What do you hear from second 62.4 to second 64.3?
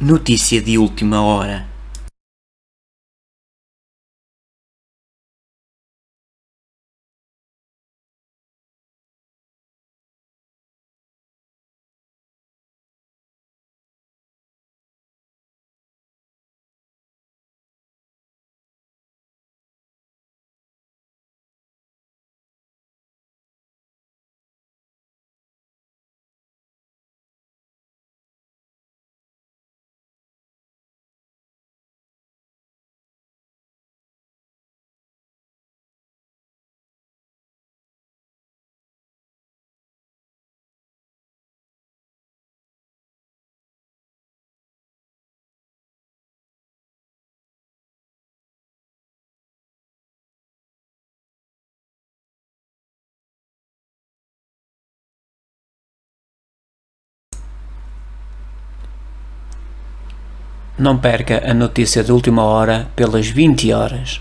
hora pelas 20 horas.